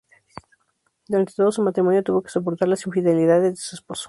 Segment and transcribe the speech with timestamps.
[1.07, 3.99] Durante todo su matrimonio tuvo que soportar las infidelidades de su esposo.